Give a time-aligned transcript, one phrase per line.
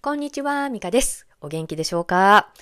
[0.00, 1.26] こんにちは、ミカです。
[1.40, 2.52] お元気でしょうか？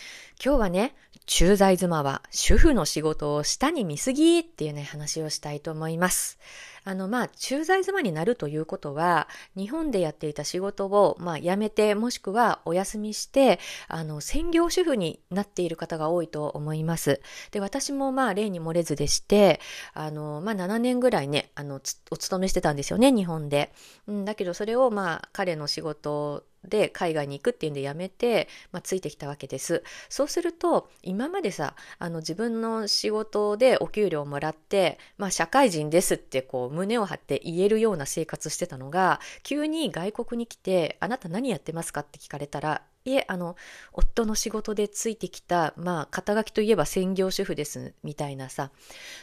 [0.43, 0.95] 今日はね、
[1.27, 6.39] 駐在妻は主婦の仕事を下に見すぎっていうね、話をしたいと思います。
[6.85, 13.59] あの、まあ、駐在妻になるということは、日本でやっていた仕事を、まあ、辞めて、もしくはお休みして、
[13.89, 17.21] あの、専業主婦になっている方が多いと思います。
[17.50, 19.61] で、私もまあ、例に漏れずでして、
[19.95, 21.80] あの、まあ、7年ぐらいね、あの、
[22.11, 23.73] お勤めしてたんですよね、日本で。
[24.07, 29.82] うん、だけど、それをまあ、彼の仕事で海外に行くっていうんでやめて、まあ、ついてきたわけです。
[30.08, 43.56] そうすると今までさあの自分の仕事でお給料をもらって、まあ、社会人ですってこう胸を張って言えるような生活してたのが急に外国に来て「あなた何やってますか?」って聞かれたらいえ、あの、
[43.92, 48.73] 夫の仕事でついてきた、まあ、肩書きといえば専業主婦です、みたいなさ、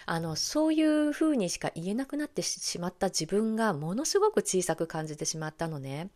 [0.06, 6.09] あの、そういうふうにしか言えなくなってしまった自分がものすごく小さく感じてしまったのね。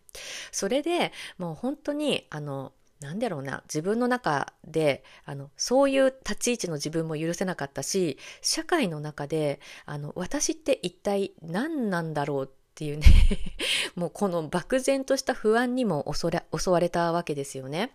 [0.51, 13.07] それでもう本当に、あの、なんだろうな、自分の中で、あの、そういう立ち位置の自分も許せなかったし、社会の中で、あの、私って一体何なんだろうっていうね
[13.95, 17.91] もうこの漠然とした不安にも襲われたわけですよね。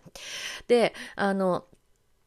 [0.67, 1.63] で、あの、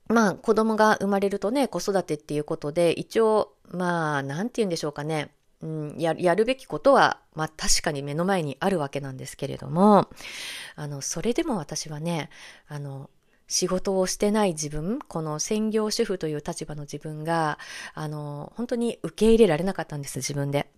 [0.09, 5.31] まあ子供が生まれるとね、子育てっていうことで、一応、まあ、なんて言うんでしょうかね。
[5.61, 10.09] うん、ややるべきことは、まあ確かに目の前にあるわけなんですけれども、
[10.77, 12.31] あの、それでも私はね、
[12.69, 13.11] あの、
[13.49, 17.59] 仕事をしてない自分、この専業主婦という立場の自分が、
[17.93, 20.71] あの、本当に受け入れられなかったんです、自分で。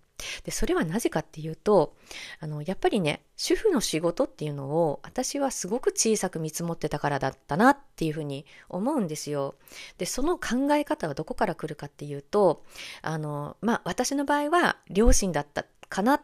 [0.43, 1.95] で、それはなぜかっていうと、
[2.39, 9.55] あの、やっぱりね、主婦の仕事っていうのを私はすごく小さく見積もってたからだったなっていうふうに思うんですよ。
[9.97, 12.63] で、その考え方はどこから来るかっていうと、
[13.01, 16.21] あの、まあ、私の場合は両親だったかな、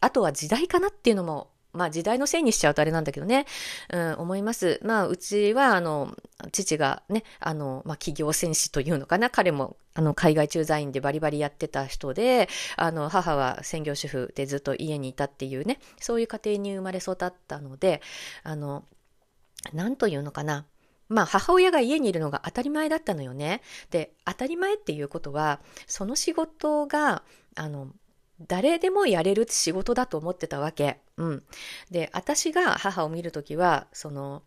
[0.00, 3.46] あとは時代かなっていうのもまあ時代のせいにしちゃうとあれなんだけどね、
[3.90, 4.80] うん、思います。
[4.82, 6.16] まあうちはあの、
[6.52, 18.00] 父がね、あの、まあ企業戦士というのかな、彼もあの海外駐在員でバリバリやってた人で、あの母は専業主婦でずっと家にいたっていうね、そういう家庭に生まれ育ったので、
[18.42, 18.84] あの、
[19.72, 20.66] なんというのかな、
[21.08, 23.62] まあ母親が家にいるのが当たり前だったのよね。
[23.90, 27.22] で、当たり前っていうことは、その仕事が、
[27.56, 27.88] あの、
[28.40, 30.98] 誰でもやれる仕事だと思ってたわけ。
[31.16, 31.42] うん。
[31.90, 34.42] で、私が母を見るときは、その、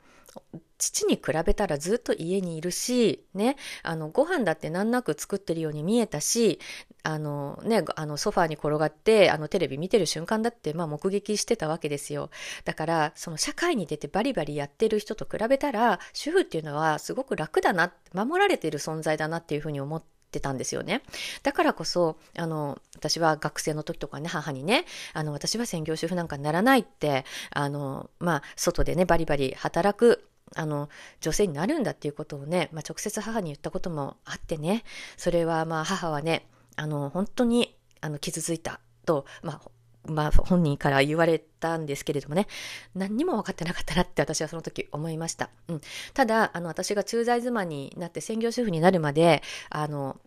[0.78, 6.60] 父に比べたらずっと家にいるし、ね、あの、ご飯だって難なく作ってるように見えたし、
[7.02, 12.30] あの、ね、あの、ソファーに転がって、あの、テレビ見てる瞬間だって、まあ、目撃してたわけですよ。
[12.66, 21.02] だから、その社会に出てバリバリやってる人と比べたら、主婦っていうのはすごく楽だな、守られてる存在だなっていうふうに思って、ってたんですよね。
[21.42, 30.90] だからこそ、あの、私は学生の時とかね、母にね、あの、私は専業主婦なんかならないって、あの、まあ、外でね、バリバリ働く、あの、
[31.22, 34.84] 女性になるんだっていうことをね、まあ、直接母に言ったこともあってね、
[35.16, 36.46] それはまあ、母はね、
[36.76, 39.72] あの、本当に、あの、傷ついたと、まあ、
[40.08, 42.48] まあ、本人から言われたんですけれどもね、
[42.96, 45.50] 何にも分かってなかったなって私はその時思いました。
[45.68, 45.82] うん。
[46.14, 50.20] ただ、あの、私が駐在妻になって専業主婦になるまで、あの、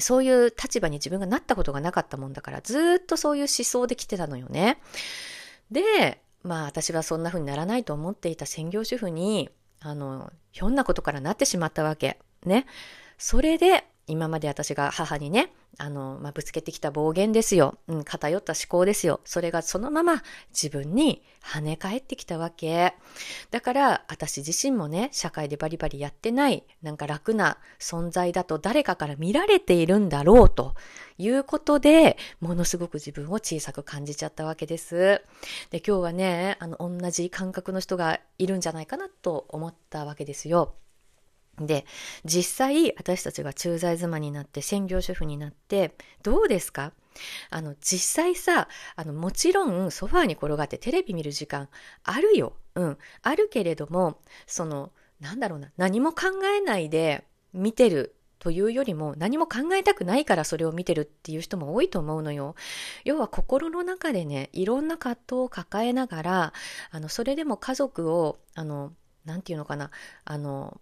[0.00, 4.78] そういう立場に自分がなったことがなかったもんだから、ずっとそういう思想で来てたのよね。
[5.70, 12.18] で、まあ私はそんな風にならないと思っていた専業主婦に、あの、ひょんなことからなってしまったわけ。
[12.44, 12.66] ね。
[13.18, 17.78] それで、今まで私が母にね、あの、まあ、ぶつけてきた暴言ですよ。
[17.88, 19.20] うん、偏った思考ですよ。
[19.24, 22.92] それがそのまま自分に跳ね返ってきたわけ。
[23.50, 30.74] だから、私自身もね、社会でバリバリやってない、なんか楽な存在だと誰かから見られているんだろうと
[31.16, 35.22] いうことで、ものすごく自分を小さく感じちゃったわけです。
[35.70, 40.74] で、今日はね、あの、同じ感覚の人がいるんじゃないかなと思ったわけですよ。
[41.58, 41.84] で、
[42.24, 46.92] 実際私たちが駐在妻になって専業主婦になってどうですか？
[47.50, 51.68] あの、実際さ、あの、もちろんソファーに転がってテレビ見る時間
[52.04, 52.54] あるよ。
[52.74, 52.98] うん。
[53.22, 62.56] あるけれども、その、なんだろうな、何も考えないで見てるというよりも何も考えたくないからそれを見てるっていう人も多いと思うのよ。
[63.04, 66.52] 要は心の中でね、いろんな葛藤を抱えながら、
[66.90, 68.94] あの、それでも家族を、あの、
[69.26, 69.90] なんていうのかな、
[70.24, 70.80] あの、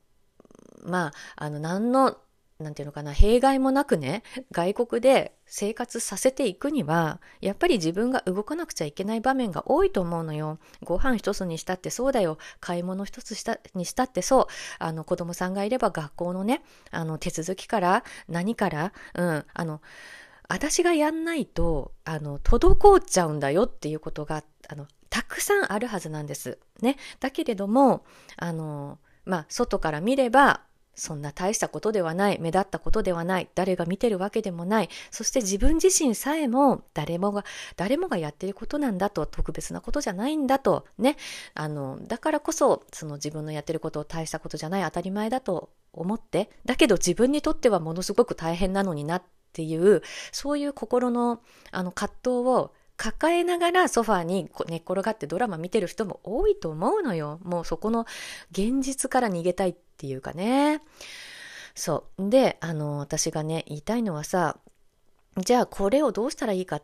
[0.85, 2.17] まあ、あの、何の、
[2.59, 4.23] なんていうのかな、弊害もなくね、
[4.53, 10.59] 外国で生活させていくには、やっぱり自分が動かなくちゃいけない場面が多いと思うのよ。
[10.83, 12.39] ご飯一つにしたってそうだよ。
[12.61, 14.47] 買い物一つしたにしたってそう。
[14.79, 19.81] あの、子供さんがいれば学校のね、あの、手続きから何から、うん、あの、
[20.49, 26.59] 私がやんないと、あの、滞っちゃうんだよっていうことが、あの、たくさんあるはずなんです。
[26.83, 26.97] ね。
[27.21, 28.05] だけれども、
[28.37, 30.63] あの、まあ、外から見れば、
[30.95, 37.45] そんな大したことではない、目立ったことではない、誰が見てるわけでもない、そして自分自身さえも誰もが、
[37.77, 41.17] 誰もがやってることなんだと、特別なことじゃないんだと、ね、
[41.55, 49.23] あの、だからこそ、その自分のやってることを大したことじゃない、当たり前だと思って、だけど自分にとってはものすごく大変なのになっ
[49.53, 50.03] ていう、
[50.33, 51.41] そういう心の
[51.71, 57.41] あの葛藤を抱えながらソファーに寝っ転がってドラマ見てる人も多いと思うのよ。
[57.43, 58.05] もうそこの
[58.51, 60.83] 現実から逃げたいっていうかね。
[61.75, 62.29] そう。
[62.29, 64.59] で、あの、私がね、言いたいのはさ、
[65.39, 66.83] じゃあこれをどうしたらいいかっ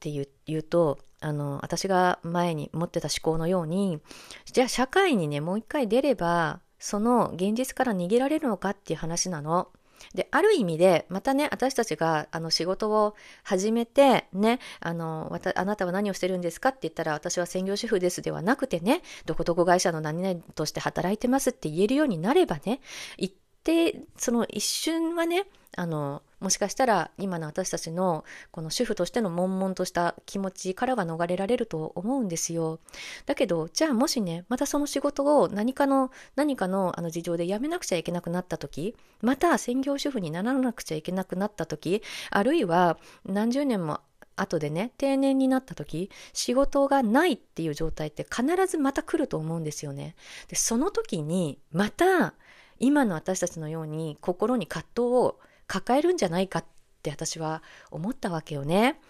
[0.00, 4.02] ていう言うと、あの、私が前に持ってた思考のように、
[4.44, 9.68] じゃあ社会にね、もう一回出れば、その現実から逃げられるのかっていう話なの。
[10.14, 22.80] で、ある意味で、またね、私たちが、あの、仕事を始めて、ね、あの、わた、あなたは何をしてるんですかって言ったら、私は専業主婦ですではなくてね、どこどこ会社の何々として働いてますって言えるようになればね、
[23.16, 23.34] 一
[23.64, 32.80] 定、その一瞬はね、あの、もしかしたら今の私たちのこの主婦としての悶々とした気持ちからは逃れられると思うんですよ。
[33.26, 44.00] だけど、じゃあもしね、またその仕事を何かの、何かのあの事情で辞めなくちゃいけなくなった時、また専業主婦にならなくちゃいけなくなった時、あるいは何十年も
[44.36, 50.14] 後でね、定年になった時、仕事がないっていう状態って必ずまた来ると思うんですよね。
[50.48, 52.34] で、その時に、また、
[52.80, 56.64] 今の私たちのように心に葛藤を抱えるんじゃないかっ
[57.02, 59.00] て私は思ったわけよね。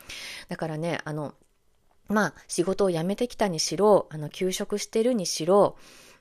[0.49, 1.35] だからね、あの、
[2.09, 5.77] まあ、仕事を辞めてきたにしろ、あの、休職してるにしろ、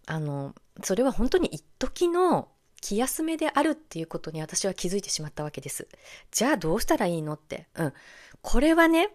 [0.06, 2.50] あの、それは本当に一時の
[2.82, 5.88] 気休めであるっていうことに私は気づいてしまったわけです。
[6.32, 7.68] じゃあどうしたらいいのって。
[7.76, 7.94] うん。
[8.42, 9.10] これはね、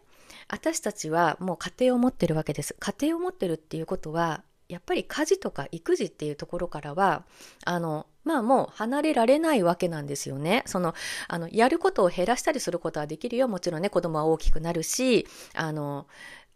[0.48, 2.74] 私たちはもう家庭を持ってるわけです。
[2.78, 7.24] 家庭を持ってるっていうことは、やっぱり家事とか育児っていうところからは、
[7.64, 10.62] あの、まあもう離れられないわけなんですよね。
[10.66, 10.94] その、
[11.26, 13.48] あの、やることを減らしたりすることはできるよ。
[13.48, 16.06] もちろんね、子供は大きくなるし、あの、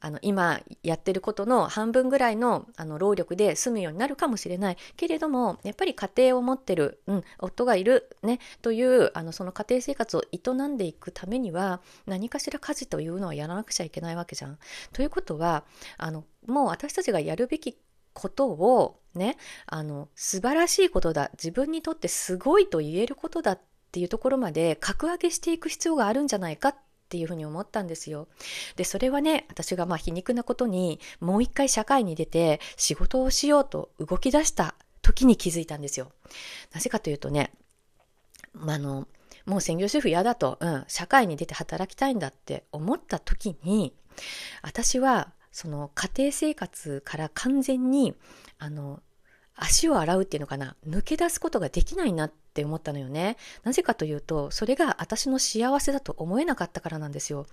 [0.05, 4.77] あの、今やってることの半分ぐらいの、あの、労力で済むようになるかもしれない。
[4.97, 14.59] けれども、やっぱり家庭を持ってる、うん、夫がいる、ね、という、あの、その家庭生活を営んでいくためには、何かしら家事というのはやらなくちゃいけないわけじゃん。
[14.93, 15.65] ということは、
[15.99, 17.79] あの、もう私たちがやるべき
[18.13, 19.37] ことをね、
[19.67, 23.61] あの、素晴らしいことだ、自分にとってすごいと言えることだっ
[23.91, 26.77] ていうところまで格上げしていく必要があるんじゃないかっ
[27.09, 28.29] ていうふうに思ったんですよ。
[28.77, 36.11] で、それはね、私がまあ皮肉なことに、もう一回社会に出て仕事をしようと動き出した時に気づいたんですよ。
[36.73, 37.53] なぜかというとね、
[38.55, 39.09] まあ、の、
[39.45, 43.95] もう専業主婦嫌だと、うん、社会に出て働きたいんだって思った時に、
[44.63, 48.15] 私はその家庭生活から完全に
[48.59, 49.03] あの
[49.55, 53.37] 足を洗うっていうのかな抜け出すことができないなって思ったのよね。
[53.63, 57.47] なぜかというとそれが私の幸せだと思えなかったからなんですよ。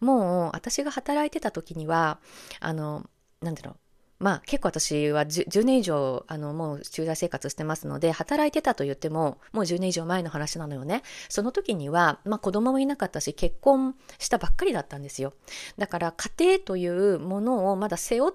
[0.00, 2.18] もう私が働いてた時には
[2.60, 3.08] あの
[3.40, 3.76] なんだろう
[4.18, 11.02] まあ結構私は 10, 10, 年以上あのもう駐在生活してますので働いてたと言ってももう10年以上前の話なのよね。
[11.28, 15.34] その時には、まあ、子供もいなかったし結婚したばっかりだったんですよ。
[15.78, 18.32] だから家庭というものをまだ背負っ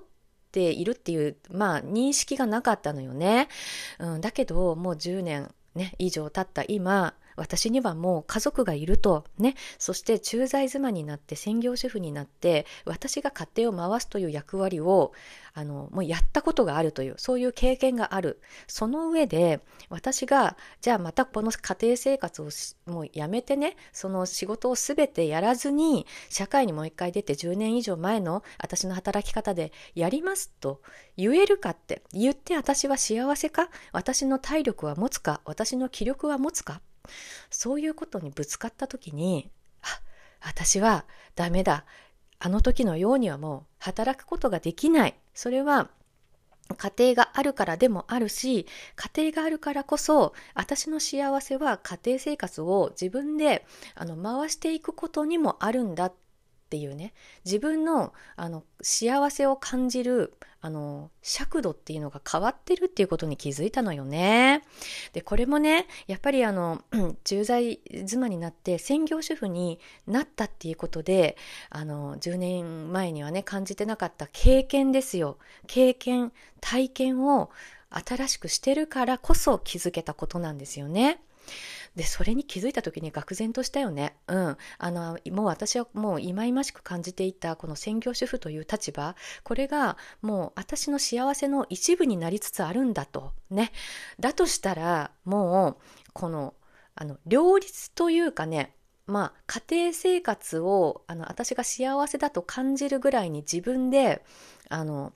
[0.51, 3.48] ているっていうまあ認識がなかったのよね、
[4.00, 15.13] うん、だけどもう10年ね以上経った今私にはもう家族がいると、ね、そして駐在妻になって専業主婦になって、私が家庭を回すという役割を、
[15.53, 18.41] あの、もうやったことがあるという、そういう経験がある。
[18.67, 22.50] その上で、私が、じゃあまたこの家庭生活を
[22.86, 30.81] もうやめてね、その仕事をすべてやらずに、社会にもう一回出て10年以上前の私の働き方でやりますと。
[31.17, 33.69] 言えるかって、言って私は幸せか？
[33.91, 35.41] 私の体力は持つか？
[35.46, 36.81] 私の気力は持つか？
[37.50, 39.50] そういうことにぶつかった時に、
[39.82, 39.88] あ、
[40.42, 41.86] 私はダメだ。
[42.42, 45.16] あの時のようにはもう働くことができない。
[45.34, 45.89] それは
[46.78, 56.13] 家庭があるからでもあるし、家庭があるからこそ、私の幸せは家庭生活を自分であの回していくことにもあるんだっ
[56.69, 57.13] っていうね
[57.45, 64.61] 自分のあの幸せを感じるあの尺度っていうのが変わってるっていうことに気づいたのよね。
[65.13, 66.83] でこれもねやっぱりあの
[67.25, 71.38] 駐在妻になって専業主婦になったっていうことで
[71.71, 77.49] あの10年前にはね感じてなかった経験ですよ経験体験を
[77.89, 81.19] 新しくしてるからこそ気づけたことなんですよね。
[81.96, 84.15] で、それに気づいた時に愕然としたよね。
[84.27, 84.58] うん。
[84.77, 93.34] あの、もう私はもう忌々しく感じていたこの専業主婦という立場、これがもう私の幸せの一部になりつつあるんだと。
[93.50, 93.72] ね。
[94.19, 96.53] だとしたら、もう、この、
[96.96, 98.75] あの、両立というかね、
[99.08, 104.24] まあ、家庭生活を、あの、私が幸せだと感じるぐらいに自分で、
[104.69, 105.13] あの、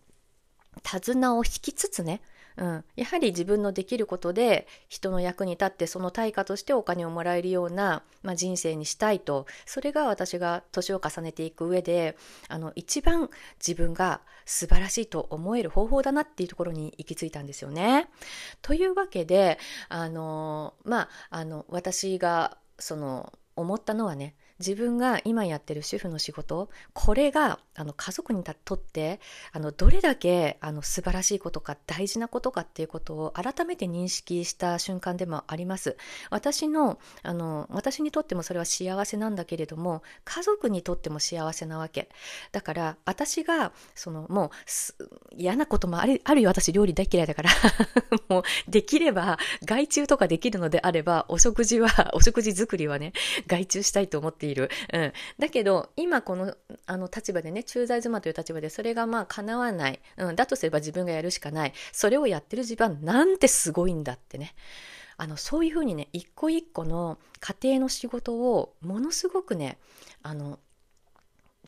[0.82, 2.22] 手綱を引きつつね、
[2.58, 12.16] うん、やはり自分のできることで人の役に立ってその対価としてお金をもらえるような、まあ、人生にしたいとそれが私が年を重ねていく上で
[12.50, 13.30] あの一番
[13.66, 18.10] 自分が素晴らしいと思える方法だなっていうところに行き着いたんですよね。
[18.62, 19.58] というわけで
[19.90, 29.20] あのまああの私がその思ったのはね自分が今やってる主婦の仕事これがあの家族にとって
[29.52, 35.98] あのどれだけあの素晴らしいことか大事なことかっていうことを改めて認識した瞬間でもあります。
[36.30, 42.10] 私のあの私にとってもそれは幸せなんだけれども家族にとっても幸せなわけ
[42.52, 44.52] だから私がそのも
[45.00, 47.50] う嫌なこともあるあるよ私料理大嫌いだから
[48.30, 53.14] もうできれば外注とかできるのであればお食事はお食事作りはね
[53.48, 54.70] 外注したいと思っているいる。
[54.94, 55.14] うん。
[55.40, 60.00] だけど、今この、あの立場でね、駐在妻という立場で、それがまあ叶わない。
[60.18, 60.36] うん。
[60.36, 61.74] だとすれば自分がやるしかない。
[61.92, 64.56] それをやってる自分なんてすごいんだってね。
[65.18, 69.78] あの、そういうふうにね、一個一個の家庭の仕事をものすごくね、
[70.22, 70.60] あの、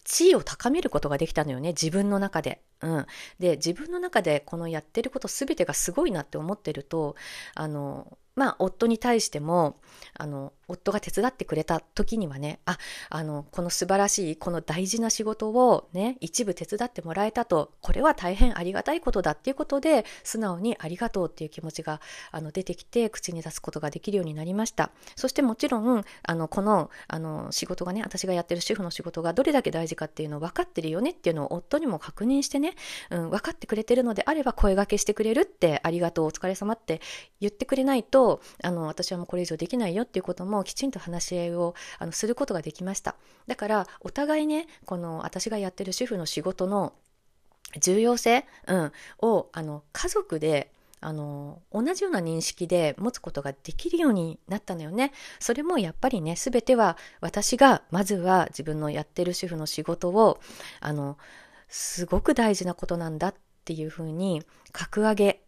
[0.03, 2.61] 地位を高めることができたのよね、自分の中で。
[2.81, 3.05] うん。
[3.39, 7.15] で、自分の中でこのやってること全てがすごいなって思ってると、
[7.55, 9.79] あの、まあ、夫に対しても、
[10.13, 12.77] あの、夫が手伝ってくれた時にはね、あ、
[13.09, 24.91] あの、この素晴らしい、この大事な仕事をね、一部手伝ってもらえたと、これは大変ありがたいことだっていうことで、素直にありがとうっていう気持ちが、あの、出てきて、口に出すことができるようになりました。
[25.15, 32.73] そしてもちろん、あの、この、あの、仕事がね、私がやってる主婦の仕事がどれだけ大事かっていうのを分かってるよねっていうのを夫にも確認してね、
[33.09, 37.01] うん、分かってくれてるのであれば声掛けしてくれるって、ありがとう、お疲れ様って
[37.39, 43.15] 言ってくれないと、あの、私はもうこれ以上できないよっていうことももきちんと話し合いをあのすることができました。
[43.47, 46.93] だからお互いね、この私がやってる主婦の仕事の
[47.79, 50.71] 重要性、うん、をあの家族で
[51.01, 55.11] あの同じような認識で持つことができるようになったのよね。
[55.39, 60.39] それもやっぱりね、全ては私がまずは自分のやってる主婦の仕事を
[60.79, 61.17] あの
[61.67, 63.35] すごく大事なことなんだっ
[63.65, 65.41] ていうふうに格上げ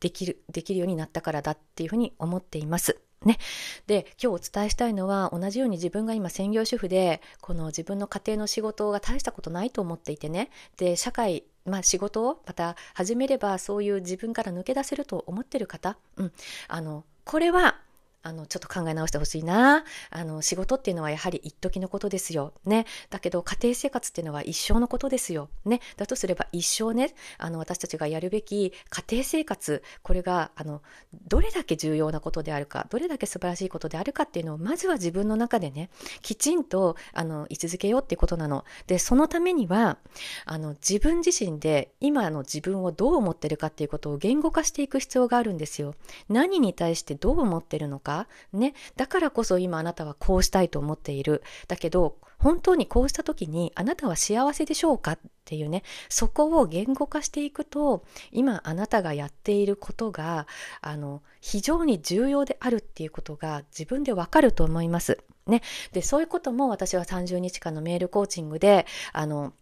[0.00, 2.98] できる、できるようになったからだっていうふうに思っています。
[3.26, 3.38] ね。
[3.86, 16.32] で、今日お伝えしたいのは、同じように自分が今専業主婦で、この自分の家庭の仕事が大したことないと思っていてね、で、社会、まあ仕事をまた始めればそういう自分から抜け出せると思ってる方、うん。
[16.68, 17.80] あの、これは
[18.26, 19.84] あの、ちょっと考え直してほしいな。
[20.10, 22.52] あの、仕事っていうのはやはり一時のことですよ。
[22.64, 22.84] ね。
[23.08, 25.48] だけど、家庭生活っていうのは一生のことですよ。
[25.64, 25.80] ね。
[25.96, 30.82] だとすれば一生ね、あの、私たちがやるべき家庭生活、これが、あの、
[31.28, 35.88] どれだけ重要なことであるか、どれだけ素晴らしいことであるかっていうのを、まずは自分の中でね、
[36.20, 38.64] きちんと、あの、居続けようっていうことなの。
[38.88, 39.98] で、そのためには、
[40.46, 45.94] あの、自分自身で今の自分をどう思ってるかっていうことを言語化していく必要があるんですよ。
[46.28, 48.15] 何に対してどう思ってるのか、
[48.52, 48.74] ね。
[48.96, 51.42] だからこそ今あなたはこうしたいと思っている。
[51.68, 60.46] だけど、本当にこうした時にあなたは幸せでしょうかっていうね、そこを言語化していくと、今あなたがやっていることが、
[60.80, 65.18] あの、非常に重要であるっていうことが自分でわかると思います。
[65.46, 65.62] ね。
[65.92, 69.52] で、そういうことも私は30日間のメールコーチングで、あの、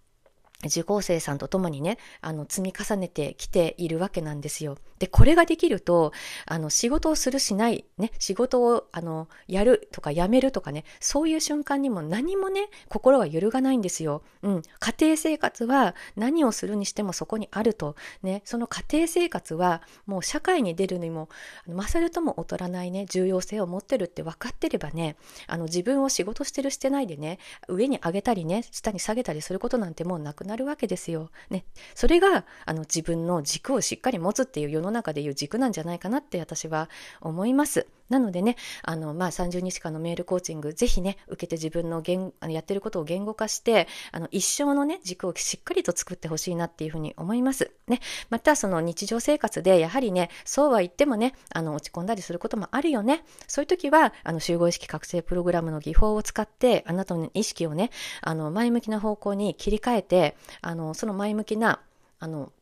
[0.68, 4.76] 受講生さんと共にね、あの、積み重ねてきているわけなんですよ。
[4.98, 6.12] で、これができると、
[6.46, 14.22] あの、仕事をするしない、ね、仕事を、あの、やるとかやめるとかね、そういう瞬間にも何もね、心は揺るがないんですよ。
[14.42, 14.62] うん。
[14.78, 17.96] 家庭生活は何をするにしてもそこにあると。
[18.22, 21.28] ね、その家庭生活はもう社会に出るにも、
[21.66, 25.16] 勝るとも劣らないね、重要性を持ってるって分かってればね、
[25.46, 31.30] あの、自分を仕事してるしてないでね、上に上げたりね、下に下げたりすることなんてもうなくなるわけですよ。
[31.50, 31.64] ね。
[31.94, 36.88] それが、あの、自分の軸をしっかり持つっていう世の中でいう軸なんじゃないかなって私は
[37.20, 37.86] 思います。
[38.08, 47.70] なのでね、あの、まあ、30日間のメールコーチング、ぜひね、受けて自分の言あのやってることを言語化して、あの、一生のね、軸をしっかりと作ってほしいなっていうふうに思います。
[47.86, 48.00] ね。
[48.30, 53.24] また、その日常生活で、やはりね、そうは言ってもね、あの、落ち込んだりすることもあるよね。
[53.46, 61.80] そういう時は、あの、集合意識覚醒プログラムの技法を使って、あなたの意識をね、あの、前向きな方向に切り替えて、あの、その前向きな、
[62.20, 62.52] あの、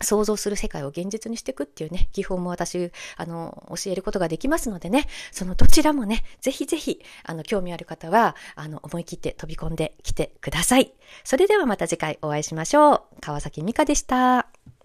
[0.00, 10.92] 想像する世界を現実にしていくっていうね、技法も私、あの、教えることができますのでね、そのどちらもね、ぜひぜひ、あの、興味ある方は、あの、思い切って飛び込んできてください。
[11.24, 13.02] それではまた次回お会いしましょう。
[13.20, 14.75] 川崎美香でした。